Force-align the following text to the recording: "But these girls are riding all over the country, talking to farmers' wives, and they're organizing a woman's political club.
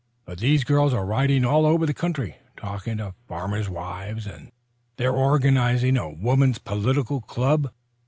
"But 0.25 0.39
these 0.39 0.63
girls 0.63 0.95
are 0.95 1.05
riding 1.05 1.45
all 1.45 1.63
over 1.63 1.85
the 1.85 1.93
country, 1.93 2.37
talking 2.57 2.97
to 2.97 3.13
farmers' 3.27 3.69
wives, 3.69 4.25
and 4.25 4.51
they're 4.97 5.11
organizing 5.13 5.95
a 5.95 6.09
woman's 6.09 6.57
political 6.57 7.21
club. 7.21 7.71